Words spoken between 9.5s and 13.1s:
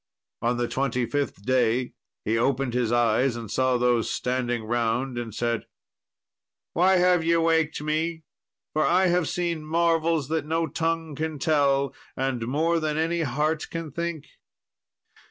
marvels that no tongue can tell, and more than